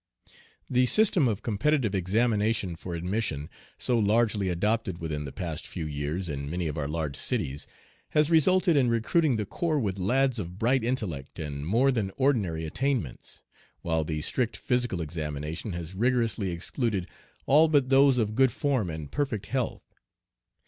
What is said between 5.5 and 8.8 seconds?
few years in many of our large cities, has resulted